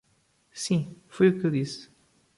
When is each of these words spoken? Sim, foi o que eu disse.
Sim, 0.51 0.95
foi 1.07 1.29
o 1.29 1.39
que 1.39 1.45
eu 1.45 1.51
disse. 1.51 1.87